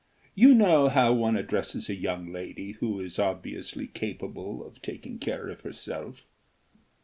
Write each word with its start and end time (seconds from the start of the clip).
You 0.33 0.55
know 0.55 0.89
how 0.89 1.13
one 1.13 1.37
addresses 1.37 1.87
a 1.87 1.93
young 1.93 2.31
lady 2.33 2.71
who 2.71 2.99
is 2.99 3.19
obviously 3.19 3.85
capable 3.85 4.65
of 4.65 4.81
taking 4.81 5.19
care 5.19 5.47
of 5.49 5.61
herself. 5.61 6.25